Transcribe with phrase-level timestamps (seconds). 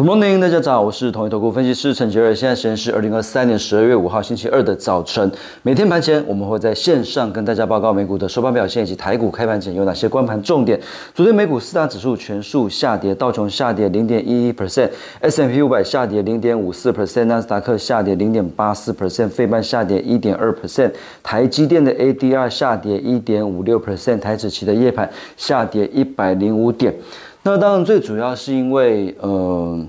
[0.00, 2.34] Good morning，大家早，我是统一投顾分析师陈杰瑞。
[2.34, 5.30] 现在时间是二零二三年十二月五号星期二的早晨。
[5.62, 10.80] 每天盘前我们会在线上跟大家报告美股的收盘表现以及台股开盘前有哪些关盘重点。
[11.14, 26.94] 昨天美股四大指数全数下跌，道琼下跌零点一一 percent，S M P 五百下跌零点五四 percent，纳斯达克下跌零点八四 percent，费半下跌一点二 percent，台积电的 A D R 下跌一点五六 percent，台指期的夜盘下跌一百零五点。
[27.42, 29.82] 那当然，最主要是因为，呃，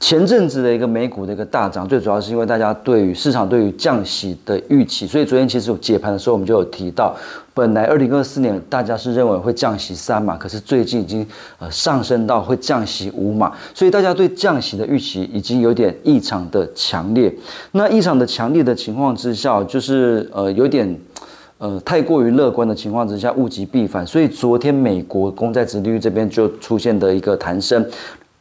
[0.00, 7.14] 前阵子的一个美股的一个大涨，最主要是因为大家对于市场对于降息的预期，所以昨天其实有解盘的时候，我们就有提到，
[7.52, 11.26] 本来二零二四年大家是认为会降息三码，可是最近已经
[11.58, 17.30] 呃上升到会降息五码，所以大家对降息的预期已经有点异常的强烈。
[17.72, 20.98] 那异常的强烈的情况之下，就是呃有点。
[21.62, 27.86] 呃，太过于乐观的情况之下，物极必反，所以昨天美国公债殖利率这边就出现的一个弹升。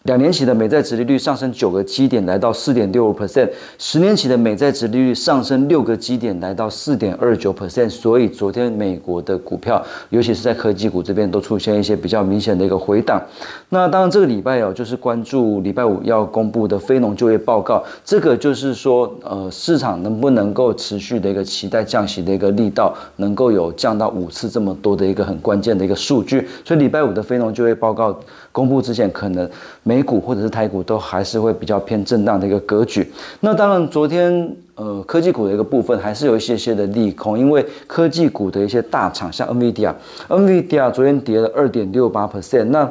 [0.03, 7.87] 两年期的美债殖利率上升九个基点，来到四点六五 percent；十年期的美债殖利率上升六个基点，来到四点二九 percent。
[7.87, 13.21] 所以昨天美国的股票，尤其是在科技股这边，都出现一些比较明显的一个回档。
[13.69, 26.47] 那当然，这个礼拜哦，就是关注礼拜五要公布的非农就业报告，这个就是说，呃，市场能不能够持续的一个期待降息的一个力道，能够有降到五次这么多的一个很关键的一个数据。
[26.65, 28.19] 所以礼拜五的非农就业报告
[28.51, 29.47] 公布之前，可能。
[29.91, 33.11] 美股或者是台股都还是会比较偏震荡的一个格局。
[33.41, 42.63] 那当然，昨天呃科技股的一个部分还是有一些些的利空，因为科技股的一些大厂，像 NVIDIA，NVIDIA 昨天跌了二点六八 percent。
[42.65, 42.89] 那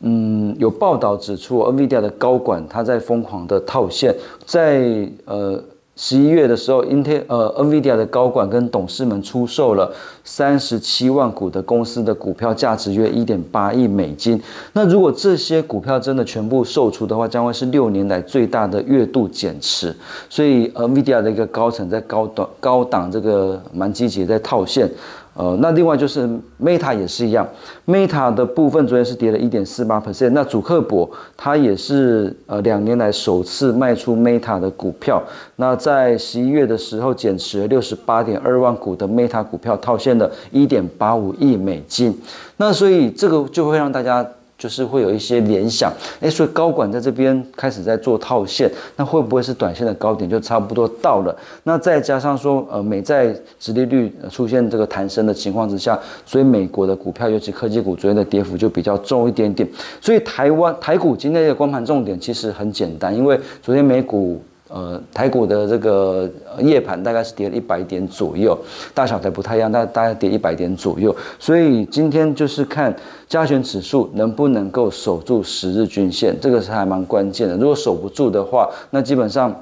[0.00, 4.14] 嗯，有报道指出，NVIDIA 的高管他在疯狂的套现，
[4.44, 5.58] 在呃。
[6.04, 9.88] 十一月的时候，Intel 呃，NVIDIA 的高管跟董事们出售了
[10.24, 14.42] 三十七万股的公司的股票，价值约一点八亿美金。
[14.72, 19.94] 那如果这些股票真的全部售出的话，将会是六年来最大的月度减持。
[20.28, 24.90] 所以，NVIDIA 的一个高层在高档高档这个蛮积极在套现。
[25.34, 26.28] 呃，那另外就是
[26.62, 27.48] Meta 也是一样
[27.86, 30.30] ，Meta 的部分昨天是跌了一点四八 percent。
[30.30, 35.22] 那主客博它也是呃两年来首次卖出 Meta 的股票。
[35.56, 42.20] 那在十一月的时候减持了六十八点二万股的 Meta 股票，套现了一点八五亿美金。
[42.58, 44.26] 那所以这个就会让大家。
[44.62, 51.36] 就是会有一些联想，哎，所以高管在这边开始在做套现，那会不会是短线的高点就差不多到了？
[51.64, 59.68] 那再加上说，呃，美债殖利率出现这个弹升的情况之下，所以美国的股票，尤其科技股昨天的跌幅就比较重一点点。
[60.00, 64.40] 所以台湾台股今天的光盘重点其实很简单，因为昨天美股。
[64.72, 68.58] 呃，台股的这个夜盘大概是跌了一百点左右，
[68.94, 71.14] 大小台不太一样，但大概跌一百点左右。
[71.38, 72.94] 所以今天就是看
[73.28, 77.56] 加权指数能不能够守住十日均线，这个是还蛮关键的。
[77.56, 79.54] 如果守不住的话，那基本上。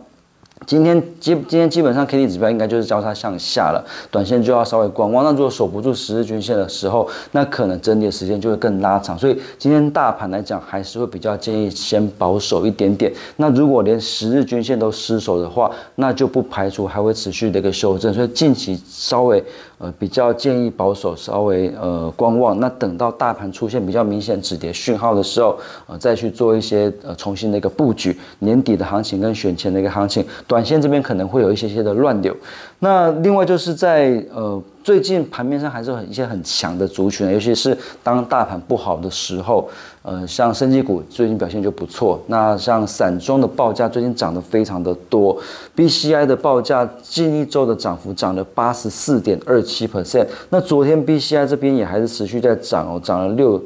[0.66, 5.24] 今天基今天基本上 K D 指标应该就是交叉向下了，短线就要稍微观望。
[5.24, 9.18] 那如果守不住十日均线的时候，那可能整理的时间就会更拉长。
[9.18, 13.12] 所以今天大盘来讲，还是会比较建议先保守一点点。
[13.36, 18.12] 那如果连十日均线都失守的话，那就不排除还会持续的一个修正。
[18.12, 19.42] 所以近期稍微
[19.80, 22.60] 呃比较建议保守，稍微呃观望。
[22.60, 25.58] 那等到大盘出现比较明显止跌讯号的时候，
[25.88, 28.16] 呃再去做一些呃重新的一个布局。
[28.38, 30.24] 年底的行情跟选前的一个行情。
[30.46, 32.36] 短线这边可能会有一些些的乱流，
[32.78, 39.68] 那另外就是在呃最近盘面上还是很一些很强的族群，尤其是当大盘不好的时候，
[40.02, 45.36] 呃像升级股最近表现就不错，那像散装的报价最近涨得非常的多
[45.76, 53.62] ，BCI 的报价近一周的涨幅涨了八十四点二七 percent，那昨天 BCI 这边也还是持续在涨哦，涨了六。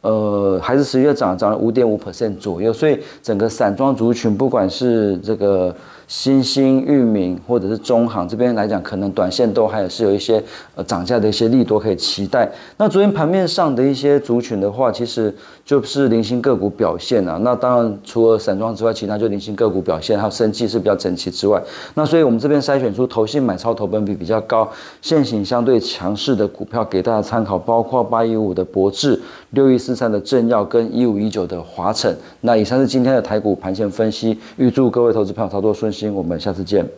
[0.00, 5.74] 呃，还是十月涨，涨了五点五 percent 左右，所以整个散装族群，不管是这个
[6.06, 10.42] 新兴、域名或者是中行这边来讲，可能短线都还是有一些
[10.76, 12.48] 呃涨价的一些利多可以期待。
[12.76, 15.34] 那昨天盘面上的一些族群的话，其实
[15.64, 17.38] 就是零星个股表现啊。
[17.42, 21.60] 那当然除了散装之外，其他就零星个股表现，还有生计是比较整齐之外，
[21.94, 24.70] 那所以我们这边筛选出投信买超投本比比较高、
[25.02, 29.20] 现行相对强势的股票给大家参考，包括八一五的博智、
[29.50, 29.98] 六一四。
[29.98, 36.88] 三的正耀跟一五一九的华晨，那以上是今天的台股盘前分析，预祝各位投资朋友操作顺心，我们下次见。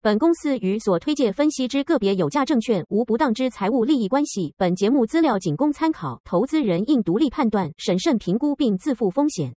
[0.00, 9.52] 本公司与所推介分析之个别有价证券无不当之财务利益关系，本节目资料仅供参考，投资人应独立判断、审慎评估并自负风险。